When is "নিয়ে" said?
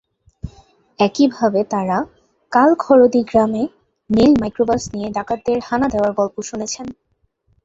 4.93-5.07